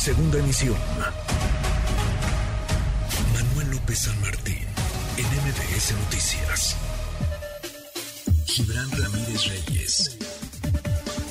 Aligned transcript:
Segunda 0.00 0.38
emisión. 0.38 0.78
Manuel 3.34 3.70
López 3.72 3.98
San 3.98 4.18
Martín, 4.22 4.64
en 5.18 5.26
MBS 5.26 5.92
Noticias. 5.92 6.76
Gibran 8.46 8.90
Ramírez 8.92 9.46
Reyes, 9.46 10.18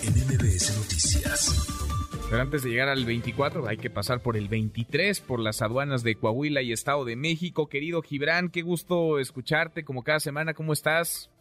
en 0.04 0.14
MBS 0.14 0.78
Noticias. 0.78 1.68
Pero 2.30 2.44
antes 2.44 2.62
de 2.62 2.70
llegar 2.70 2.90
al 2.90 3.06
24 3.06 3.68
hay 3.68 3.78
que 3.78 3.90
pasar 3.90 4.22
por 4.22 4.38
el 4.38 4.48
23, 4.48 5.20
por 5.22 5.40
las 5.40 5.64
aduanas 5.64 6.04
de 6.04 6.14
Coahuila 6.14 6.62
y 6.62 6.72
Estado 6.72 7.06
de 7.06 7.16
México. 7.16 7.70
Querido 7.70 8.04
Gibran, 8.04 8.50
qué 8.50 8.62
gusto 8.62 9.18
escucharte 9.18 9.84
como 9.84 10.04
cada 10.04 10.20
semana. 10.20 10.54
¿Cómo 10.54 10.74
estás? 10.74 11.32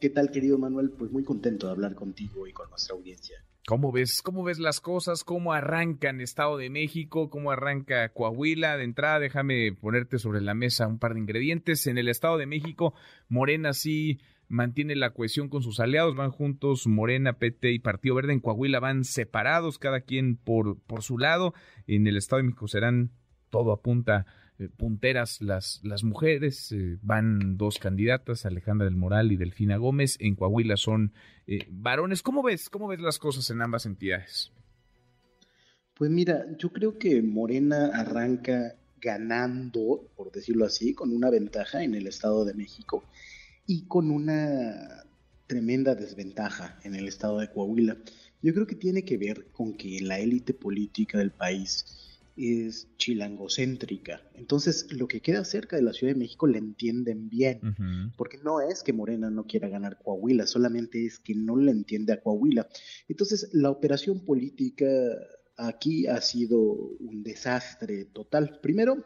¿Qué 0.00 0.10
tal, 0.10 0.32
querido 0.32 0.58
Manuel? 0.58 0.90
Pues 0.90 1.12
muy 1.12 1.22
contento 1.22 1.68
de 1.68 1.74
hablar 1.74 1.94
contigo 1.94 2.48
y 2.48 2.52
con 2.52 2.68
nuestra 2.70 2.96
audiencia. 2.96 3.36
¿Cómo 3.66 3.92
ves, 3.92 4.20
cómo 4.20 4.44
ves 4.44 4.58
las 4.58 4.82
cosas? 4.82 5.24
¿Cómo 5.24 5.54
arrancan 5.54 6.20
Estado 6.20 6.58
de 6.58 6.68
México? 6.68 7.30
¿Cómo 7.30 7.50
arranca 7.50 8.10
Coahuila? 8.10 8.76
De 8.76 8.84
entrada, 8.84 9.18
déjame 9.18 9.72
ponerte 9.72 10.18
sobre 10.18 10.42
la 10.42 10.52
mesa 10.52 10.86
un 10.86 10.98
par 10.98 11.14
de 11.14 11.20
ingredientes. 11.20 11.86
En 11.86 11.96
el 11.96 12.08
Estado 12.08 12.36
de 12.36 12.44
México, 12.44 12.92
Morena 13.26 13.72
sí 13.72 14.20
mantiene 14.48 14.96
la 14.96 15.14
cohesión 15.14 15.48
con 15.48 15.62
sus 15.62 15.80
aliados, 15.80 16.14
van 16.14 16.30
juntos 16.30 16.86
Morena, 16.86 17.38
PT 17.38 17.72
y 17.72 17.78
Partido 17.78 18.16
Verde. 18.16 18.34
En 18.34 18.40
Coahuila 18.40 18.80
van 18.80 19.02
separados, 19.02 19.78
cada 19.78 20.02
quien 20.02 20.36
por, 20.36 20.78
por 20.82 21.02
su 21.02 21.16
lado. 21.16 21.54
En 21.86 22.06
el 22.06 22.18
Estado 22.18 22.40
de 22.40 22.48
México 22.48 22.68
serán 22.68 23.12
todo 23.48 23.72
apunta 23.72 24.26
eh, 24.58 24.68
punteras 24.68 25.42
las, 25.42 25.80
las 25.82 26.04
mujeres. 26.04 26.70
Eh, 26.72 26.98
van 27.02 27.56
dos 27.56 27.78
candidatas, 27.78 28.46
Alejandra 28.46 28.84
del 28.84 28.96
Moral 28.96 29.32
y 29.32 29.36
Delfina 29.36 29.76
Gómez. 29.76 30.16
En 30.20 30.36
Coahuila 30.36 30.76
son 30.76 31.12
eh, 31.46 31.66
varones. 31.70 32.22
¿Cómo 32.22 32.42
ves? 32.42 32.70
¿Cómo 32.70 32.88
ves 32.88 33.00
las 33.00 33.18
cosas 33.18 33.50
en 33.50 33.62
ambas 33.62 33.84
entidades? 33.86 34.52
Pues 35.94 36.10
mira, 36.10 36.44
yo 36.58 36.72
creo 36.72 36.98
que 36.98 37.22
Morena 37.22 37.90
arranca 37.94 38.76
ganando, 39.00 40.08
por 40.16 40.32
decirlo 40.32 40.64
así, 40.64 40.94
con 40.94 41.12
una 41.12 41.30
ventaja 41.30 41.82
en 41.82 41.94
el 41.94 42.06
Estado 42.06 42.44
de 42.44 42.54
México 42.54 43.04
y 43.66 43.86
con 43.86 44.10
una 44.10 45.04
tremenda 45.46 45.94
desventaja 45.94 46.78
en 46.84 46.94
el 46.94 47.06
Estado 47.06 47.38
de 47.38 47.50
Coahuila. 47.50 47.96
Yo 48.40 48.54
creo 48.54 48.66
que 48.66 48.74
tiene 48.74 49.04
que 49.04 49.18
ver 49.18 49.46
con 49.52 49.74
que 49.76 50.00
la 50.00 50.18
élite 50.18 50.54
política 50.54 51.18
del 51.18 51.30
país 51.30 52.13
es 52.36 52.88
chilangocéntrica. 52.96 54.22
Entonces, 54.34 54.92
lo 54.92 55.06
que 55.06 55.20
queda 55.20 55.44
cerca 55.44 55.76
de 55.76 55.82
la 55.82 55.92
Ciudad 55.92 56.12
de 56.12 56.18
México 56.18 56.46
le 56.46 56.58
entienden 56.58 57.28
bien, 57.28 57.60
porque 58.16 58.38
no 58.38 58.60
es 58.60 58.82
que 58.82 58.92
Morena 58.92 59.30
no 59.30 59.46
quiera 59.46 59.68
ganar 59.68 59.98
Coahuila, 60.02 60.46
solamente 60.46 61.06
es 61.06 61.18
que 61.18 61.34
no 61.34 61.56
le 61.56 61.70
entiende 61.70 62.12
a 62.12 62.20
Coahuila. 62.20 62.68
Entonces, 63.08 63.50
la 63.52 63.70
operación 63.70 64.24
política 64.24 64.86
aquí 65.56 66.06
ha 66.06 66.20
sido 66.20 66.58
un 66.58 67.22
desastre 67.22 68.04
total. 68.06 68.58
Primero, 68.60 69.04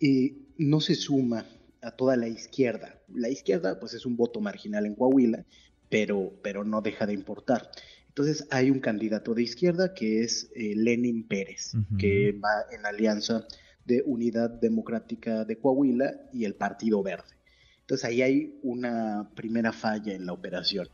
eh, 0.00 0.36
no 0.56 0.80
se 0.80 0.94
suma 0.94 1.46
a 1.82 1.92
toda 1.92 2.16
la 2.16 2.28
izquierda. 2.28 3.00
La 3.12 3.28
izquierda, 3.28 3.80
pues 3.80 3.94
es 3.94 4.06
un 4.06 4.16
voto 4.16 4.40
marginal 4.40 4.86
en 4.86 4.94
Coahuila, 4.94 5.44
pero, 5.88 6.32
pero 6.42 6.64
no 6.64 6.82
deja 6.82 7.06
de 7.06 7.14
importar. 7.14 7.70
Entonces 8.08 8.46
hay 8.50 8.70
un 8.70 8.80
candidato 8.80 9.34
de 9.34 9.42
izquierda 9.42 9.94
que 9.94 10.22
es 10.22 10.50
eh, 10.54 10.74
Lenin 10.74 11.26
Pérez, 11.28 11.72
que 11.98 12.32
va 12.32 12.64
en 12.72 12.84
alianza 12.84 13.46
de 13.84 14.02
Unidad 14.04 14.50
Democrática 14.50 15.44
de 15.44 15.58
Coahuila 15.58 16.28
y 16.32 16.44
el 16.44 16.54
Partido 16.54 17.02
Verde. 17.02 17.36
Entonces 17.80 18.04
ahí 18.04 18.22
hay 18.22 18.58
una 18.62 19.30
primera 19.34 19.72
falla 19.72 20.14
en 20.14 20.26
la 20.26 20.32
operación. 20.32 20.88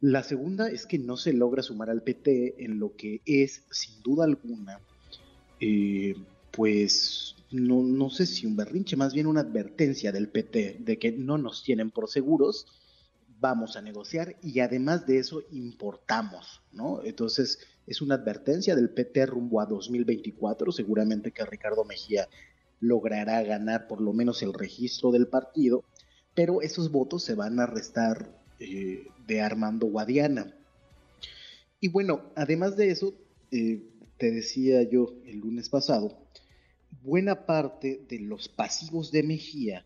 La 0.00 0.22
segunda 0.24 0.68
es 0.68 0.84
que 0.84 0.98
no 0.98 1.16
se 1.16 1.32
logra 1.32 1.62
sumar 1.62 1.88
al 1.88 2.02
PT 2.02 2.64
en 2.64 2.80
lo 2.80 2.96
que 2.96 3.22
es, 3.24 3.64
sin 3.70 4.02
duda 4.02 4.24
alguna, 4.24 4.80
eh, 5.60 6.16
pues 6.50 7.36
no, 7.52 7.82
no 7.82 8.10
sé 8.10 8.26
si 8.26 8.46
un 8.46 8.56
berrinche, 8.56 8.96
más 8.96 9.14
bien 9.14 9.26
una 9.26 9.40
advertencia 9.40 10.10
del 10.10 10.28
PT 10.28 10.78
de 10.80 10.98
que 10.98 11.12
no 11.12 11.38
nos 11.38 11.62
tienen 11.62 11.90
por 11.90 12.10
seguros 12.10 12.66
vamos 13.42 13.76
a 13.76 13.82
negociar 13.82 14.36
y 14.40 14.60
además 14.60 15.04
de 15.04 15.18
eso 15.18 15.42
importamos, 15.50 16.62
¿no? 16.72 17.02
Entonces 17.04 17.58
es 17.88 18.00
una 18.00 18.14
advertencia 18.14 18.76
del 18.76 18.90
PT 18.90 19.26
rumbo 19.26 19.60
a 19.60 19.66
2024, 19.66 20.70
seguramente 20.70 21.32
que 21.32 21.44
Ricardo 21.44 21.84
Mejía 21.84 22.28
logrará 22.78 23.42
ganar 23.42 23.88
por 23.88 24.00
lo 24.00 24.12
menos 24.12 24.42
el 24.42 24.54
registro 24.54 25.10
del 25.10 25.26
partido, 25.26 25.84
pero 26.34 26.62
esos 26.62 26.92
votos 26.92 27.24
se 27.24 27.34
van 27.34 27.58
a 27.58 27.66
restar 27.66 28.32
eh, 28.60 29.08
de 29.26 29.40
Armando 29.40 29.88
Guadiana. 29.88 30.54
Y 31.80 31.88
bueno, 31.88 32.30
además 32.36 32.76
de 32.76 32.92
eso, 32.92 33.12
eh, 33.50 33.82
te 34.18 34.30
decía 34.30 34.84
yo 34.84 35.14
el 35.26 35.40
lunes 35.40 35.68
pasado, 35.68 36.16
buena 37.02 37.44
parte 37.44 38.06
de 38.08 38.20
los 38.20 38.48
pasivos 38.48 39.10
de 39.10 39.24
Mejía 39.24 39.84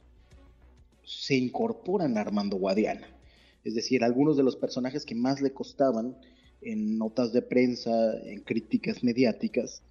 se 1.07 1.37
incorporan 1.37 2.19
a 2.19 2.21
Armando 2.21 2.59
Guadiana. 2.59 3.16
Es 3.67 3.75
decir, 3.75 4.05
algunos 4.05 4.37
de 4.37 4.45
los 4.45 4.55
personajes 4.55 5.05
que 5.05 5.17
más 5.17 5.41
le 5.41 5.53
costaban 5.53 6.17
en 6.61 6.99
notas 6.99 7.33
de 7.33 7.43
prensa, 7.43 7.91
en 8.25 8.43
críticas 8.43 9.03
mediáticas, 9.03 9.83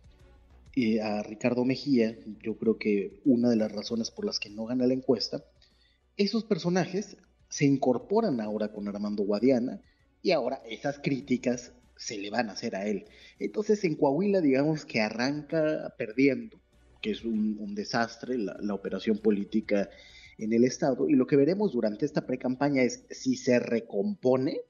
eh, 0.77 1.01
a 1.01 1.21
Ricardo 1.23 1.65
Mejía, 1.65 2.17
yo 2.41 2.57
creo 2.57 2.77
que 2.77 3.19
una 3.25 3.49
de 3.49 3.57
las 3.57 3.73
razones 3.73 4.11
por 4.11 4.25
las 4.25 4.39
que 4.39 4.49
no 4.49 4.65
gana 4.65 4.87
la 4.87 4.93
encuesta, 4.93 5.43
esos 6.15 6.45
personajes 6.45 7.17
se 7.49 7.65
incorporan 7.65 8.39
ahora 8.39 8.71
con 8.71 8.87
Armando 8.87 9.23
Guadiana 9.23 9.81
y 10.21 10.31
ahora 10.31 10.61
esas 10.69 10.99
críticas 10.99 11.73
se 11.97 12.17
le 12.17 12.29
van 12.29 12.49
a 12.49 12.53
hacer 12.53 12.77
a 12.77 12.87
él. 12.87 13.03
Entonces 13.39 13.83
en 13.83 13.95
Coahuila 13.95 14.39
digamos 14.39 14.85
que 14.85 15.01
arranca 15.01 15.93
perdiendo, 15.97 16.61
que 17.01 17.11
es 17.11 17.25
un, 17.25 17.75
desastre 17.75 18.37
la 18.37 18.73
operación 18.73 19.17
política 19.17 19.89
en 20.37 20.53
el 20.53 20.63
Estado. 20.63 21.09
Y 21.09 21.13
lo 21.13 21.27
que 21.27 21.35
veremos 21.35 21.73
durante 21.73 22.05
esta 22.05 22.25
pre-campaña 22.25 22.83
es 22.83 23.03
si 23.09 23.35
se 23.35 23.59
recompone, 23.59 24.61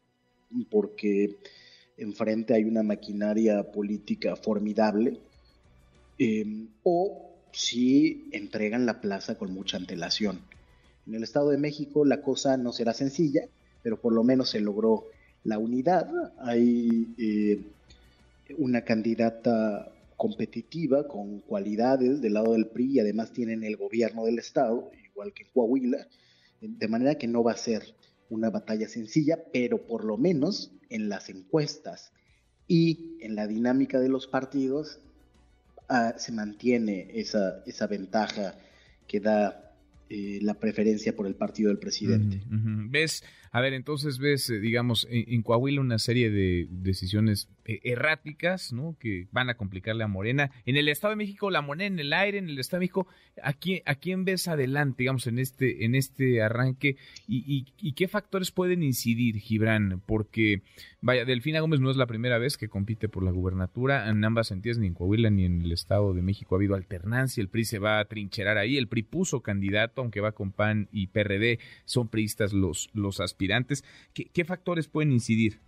porque 0.70 1.38
enfrente 1.98 2.54
hay 2.54 2.64
una 2.64 2.84
maquinaria 2.84 3.72
política 3.72 4.36
formidable, 4.36 5.20
em, 6.18 6.68
o 6.84 7.32
si 7.52 8.28
entregan 8.32 8.86
la 8.86 9.02
plaza 9.02 9.38
con 9.38 9.54
mucha 9.54 9.78
antelación. 9.78 10.42
En 11.08 11.16
el 11.16 11.24
Estado 11.24 11.50
de 11.50 11.58
México 11.58 12.06
la 12.06 12.22
cosa 12.22 12.58
no 12.58 12.74
será 12.74 12.94
sencilla, 12.94 13.48
pero 13.84 14.00
por 14.00 14.14
lo 14.14 14.24
menos 14.24 14.50
se 14.50 14.60
logró 14.60 15.06
la 15.44 15.58
unidad. 15.60 16.10
Hay 16.40 17.08
eh, 17.18 17.62
una 18.58 18.82
candidata 18.82 19.92
competitiva 20.18 21.08
con 21.08 21.40
cualidades 21.42 22.22
del 22.22 22.34
lado 22.34 22.54
del 22.54 22.68
PRI 22.68 22.94
y 22.94 23.00
además 23.00 23.32
tienen 23.32 23.64
el 23.64 23.78
gobierno 23.78 24.26
del 24.26 24.40
Estado 24.40 24.90
igual 25.16 25.34
que 25.34 25.44
en 25.44 25.50
Coahuila, 25.54 26.08
de 26.60 26.88
manera 26.88 27.16
que 27.16 27.28
no 27.28 27.44
va 27.44 27.54
a 27.54 27.58
ser 27.58 27.96
una 28.30 28.50
batalla 28.50 28.90
sencilla, 28.90 29.38
pero 29.54 29.88
por 29.88 30.04
lo 30.04 30.18
menos 30.18 30.74
en 30.90 31.10
las 31.10 31.30
encuestas 31.30 32.12
y 32.68 33.18
en 33.22 33.36
la 33.36 33.48
dinámica 33.48 34.00
de 34.00 34.10
los 34.10 34.28
partidos 34.28 35.00
ah, 35.88 36.16
se 36.18 36.32
mantiene 36.32 37.08
esa, 37.14 37.64
esa 37.66 37.88
ventaja 37.88 38.56
que 39.08 39.20
da 39.20 39.74
eh, 40.10 40.40
la 40.42 40.56
preferencia 40.56 41.16
por 41.16 41.28
el 41.28 41.36
partido 41.36 41.70
del 41.70 41.80
presidente. 41.80 42.42
¿Ves? 42.50 43.24
A 43.56 43.62
ver, 43.62 43.72
entonces 43.72 44.20
ves, 44.20 44.50
eh, 44.50 44.60
digamos, 44.60 45.08
en, 45.10 45.42
Coahuila 45.42 45.80
una 45.80 45.98
serie 45.98 46.30
de 46.30 46.68
decisiones 46.70 47.48
eh, 47.64 47.80
erráticas, 47.86 48.74
¿no? 48.74 48.98
Que 49.00 49.30
van 49.32 49.50
a 49.50 49.56
complicarle 49.56 50.04
a 50.04 50.10
Morena. 50.10 50.52
En 50.66 50.76
el 50.76 50.90
Estado 50.90 51.12
de 51.12 51.16
México, 51.16 51.50
la 51.50 51.62
moneda 51.62 51.88
en 51.88 51.98
el 51.98 52.12
aire, 52.12 52.38
en 52.38 52.50
el 52.50 52.60
Estado 52.60 52.82
de 52.82 52.84
México, 52.84 53.08
¿a 53.42 53.54
quién, 53.54 53.82
a 53.86 53.96
quién 53.96 54.26
ves 54.26 54.50
adelante, 54.50 55.04
digamos, 55.04 55.26
en 55.28 55.40
este, 55.40 55.86
en 55.86 55.96
este 55.96 56.42
arranque? 56.42 56.98
¿Y, 57.30 57.94
qué 57.94 58.10
factores 58.10 58.52
pueden 58.52 58.84
incidir, 58.84 59.38
Gibran? 59.38 60.02
Porque, 60.06 60.62
vaya, 61.00 61.24
Delfina 61.24 61.62
Gómez 61.62 61.80
no 61.80 61.90
es 61.90 61.96
la 61.96 62.08
primera 62.08 62.38
vez 62.38 62.58
que 62.58 62.68
compite 62.68 63.08
por 63.08 63.24
la 63.24 63.32
gubernatura. 63.32 64.10
En 64.10 64.22
ambas 64.26 64.52
entidades, 64.52 64.80
ni 64.80 64.88
en 64.88 64.96
Coahuila 64.96 65.30
ni 65.30 65.46
en 65.46 65.62
el 65.62 65.72
Estado 65.72 66.14
de 66.14 66.22
México, 66.22 66.56
ha 66.56 66.58
habido 66.58 66.76
alternancia. 66.76 67.40
El 67.40 67.48
PRI 67.48 67.64
se 67.64 67.80
va 67.80 68.00
a 68.00 68.06
trincherar 68.06 68.58
ahí. 68.58 68.76
El 68.76 68.90
PRI 68.90 69.04
puso 69.04 69.40
candidato, 69.40 70.02
aunque 70.02 70.20
va 70.20 70.34
con 70.34 70.52
PAN 70.52 70.90
y 70.92 71.08
PRD, 71.08 71.60
son 71.86 72.10
priistas 72.10 72.52
los, 72.52 72.90
los 72.94 73.22
aspirantes 73.22 73.45
¿qué, 74.14 74.46
factores 74.46 74.88
pueden 74.88 75.12
incidir? 75.12 75.60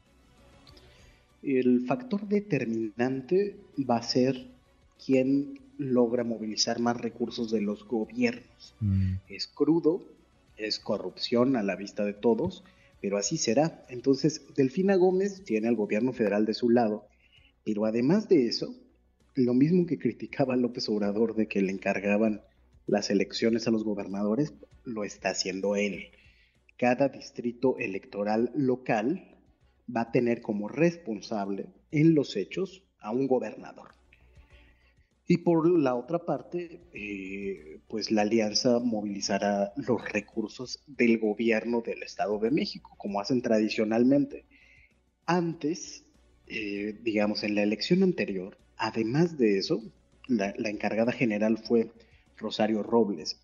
El 1.43 1.85
factor 1.85 2.27
determinante 2.27 3.55
va 3.77 3.97
a 3.97 4.03
ser 4.03 4.47
quién 5.03 5.59
logra 5.77 6.23
movilizar 6.23 6.79
más 6.79 6.97
recursos 6.97 7.51
de 7.51 7.61
los 7.61 7.85
gobiernos. 7.85 8.75
Mm. 8.79 9.15
Es 9.29 9.47
crudo, 9.47 10.03
es 10.57 10.79
corrupción 10.79 11.55
a 11.55 11.63
la 11.63 11.75
vista 11.75 12.03
de 12.03 12.13
todos, 12.13 12.63
pero 13.01 13.17
así 13.17 13.37
será. 13.37 13.85
Entonces, 13.89 14.41
Delfina 14.55 14.95
Gómez 14.95 15.43
tiene 15.43 15.67
al 15.67 15.75
gobierno 15.75 16.13
federal 16.13 16.45
de 16.45 16.53
su 16.53 16.69
lado, 16.69 17.05
pero 17.63 17.85
además 17.85 18.27
de 18.27 18.47
eso, 18.47 18.73
lo 19.35 19.53
mismo 19.53 19.85
que 19.85 19.99
criticaba 19.99 20.55
López 20.55 20.89
Obrador 20.89 21.35
de 21.35 21.47
que 21.47 21.61
le 21.61 21.71
encargaban 21.71 22.41
las 22.87 23.09
elecciones 23.11 23.67
a 23.67 23.71
los 23.71 23.83
gobernadores, 23.83 24.53
lo 24.83 25.03
está 25.03 25.29
haciendo 25.29 25.75
él 25.75 26.07
cada 26.77 27.09
distrito 27.09 27.77
electoral 27.77 28.51
local 28.55 29.37
va 29.93 30.01
a 30.01 30.11
tener 30.11 30.41
como 30.41 30.67
responsable 30.67 31.67
en 31.91 32.13
los 32.13 32.35
hechos 32.35 32.83
a 32.99 33.11
un 33.11 33.27
gobernador. 33.27 33.97
Y 35.29 35.37
por 35.39 35.67
la 35.69 35.95
otra 35.95 36.19
parte, 36.25 36.79
eh, 36.93 37.81
pues 37.89 38.11
la 38.11 38.21
alianza 38.21 38.79
movilizará 38.79 39.73
los 39.75 40.09
recursos 40.09 40.81
del 40.87 41.19
gobierno 41.19 41.81
del 41.81 42.01
Estado 42.03 42.39
de 42.39 42.49
México, 42.49 42.95
como 42.97 43.19
hacen 43.19 43.41
tradicionalmente. 43.41 44.45
Antes, 45.25 46.05
eh, 46.47 46.97
digamos, 47.03 47.43
en 47.43 47.55
la 47.55 47.63
elección 47.63 48.03
anterior, 48.03 48.57
además 48.77 49.37
de 49.37 49.57
eso, 49.57 49.81
la, 50.29 50.53
encargada 50.69 51.11
general 51.11 51.57
fue 51.57 51.91
Rosario 52.37 52.81
Robles. 52.81 53.37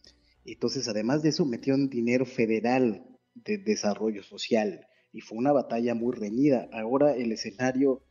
Entonces, 0.45 0.87
además 0.87 1.21
de 1.21 1.29
eso, 1.29 1.43
metieron 1.43 1.89
dinero 1.89 2.25
federal 2.25 3.12
de 3.35 3.57
desarrollo 3.57 4.23
social 4.23 4.87
y 5.11 5.21
fue 5.21 5.37
una 5.37 5.51
batalla 5.51 5.93
muy 5.95 6.15
reñida. 6.15 6.69
Ahora 6.71 7.15
el 7.15 7.31
escenario 7.31 8.01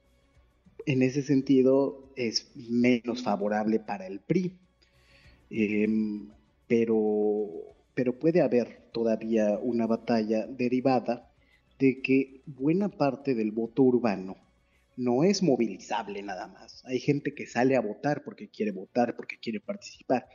en 0.87 1.03
ese 1.03 1.23
sentido 1.23 2.13
es 2.17 2.53
menos 2.57 3.23
favorable 3.23 3.81
para 3.81 4.07
el 4.07 4.21
PRI. 4.21 4.57
Em, 5.51 6.29
pero, 6.67 7.49
pero 7.95 8.19
puede 8.19 8.41
haber 8.41 8.91
todavía 8.93 9.59
una 9.59 9.87
batalla 9.87 10.47
derivada 10.47 11.31
de 11.79 12.01
que 12.01 12.43
buena 12.47 12.89
parte 12.89 13.35
del 13.35 13.51
voto 13.51 13.83
urbano 13.83 14.37
no 14.97 15.25
es 15.25 15.43
movilizable 15.43 16.23
nada 16.23 16.49
más. 16.49 16.85
Hay 16.85 17.01
gente 17.01 17.35
que 17.35 17.47
sale 17.47 17.77
a 17.77 17.81
votar 17.81 18.23
porque 18.25 18.49
quiere 18.49 18.73
votar, 18.73 19.17
porque 19.17 19.39
quiere 19.39 19.61
participar. 19.61 20.29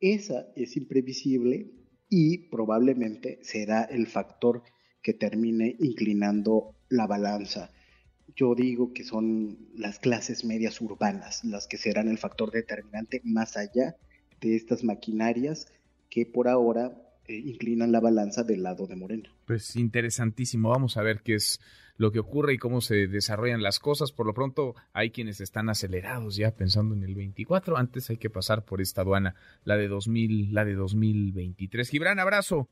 Esa 0.00 0.46
es 0.54 0.76
imprevisible 0.76 1.70
y 2.08 2.38
probablemente 2.48 3.38
será 3.42 3.82
el 3.82 4.06
factor 4.06 4.62
que 5.02 5.14
termine 5.14 5.76
inclinando 5.78 6.74
la 6.88 7.06
balanza. 7.06 7.70
Yo 8.34 8.54
digo 8.54 8.92
que 8.92 9.04
son 9.04 9.58
las 9.74 9.98
clases 9.98 10.44
medias 10.44 10.80
urbanas 10.80 11.44
las 11.44 11.66
que 11.66 11.76
serán 11.76 12.08
el 12.08 12.18
factor 12.18 12.50
determinante 12.50 13.20
más 13.24 13.56
allá 13.56 13.96
de 14.40 14.56
estas 14.56 14.84
maquinarias 14.84 15.72
que 16.10 16.26
por 16.26 16.48
ahora 16.48 17.07
inclinan 17.28 17.92
la 17.92 18.00
balanza 18.00 18.42
del 18.42 18.62
lado 18.62 18.86
de 18.86 18.96
Morena. 18.96 19.30
Pues 19.44 19.76
interesantísimo, 19.76 20.70
vamos 20.70 20.96
a 20.96 21.02
ver 21.02 21.20
qué 21.22 21.34
es 21.34 21.60
lo 21.96 22.12
que 22.12 22.20
ocurre 22.20 22.54
y 22.54 22.58
cómo 22.58 22.80
se 22.80 23.06
desarrollan 23.08 23.62
las 23.62 23.78
cosas. 23.78 24.12
Por 24.12 24.26
lo 24.26 24.34
pronto 24.34 24.74
hay 24.92 25.10
quienes 25.10 25.40
están 25.40 25.68
acelerados 25.68 26.36
ya 26.36 26.54
pensando 26.54 26.94
en 26.94 27.02
el 27.02 27.14
24, 27.14 27.76
antes 27.76 28.08
hay 28.10 28.16
que 28.16 28.30
pasar 28.30 28.64
por 28.64 28.80
esta 28.80 29.02
aduana, 29.02 29.34
la 29.64 29.76
de 29.76 29.88
2000, 29.88 30.54
la 30.54 30.64
de 30.64 30.74
2023. 30.74 31.88
Gibran, 31.88 32.18
abrazo. 32.18 32.68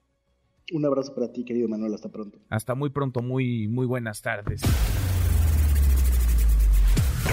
Un 0.73 0.85
abrazo 0.85 1.15
para 1.15 1.31
ti, 1.31 1.45
querido 1.45 1.69
Manuel, 1.69 1.95
hasta 1.95 2.09
pronto. 2.09 2.39
Hasta 2.49 2.75
muy 2.75 2.91
pronto, 2.91 3.23
muy 3.23 3.69
muy 3.69 3.87
buenas 3.87 4.23
tardes. 4.23 4.63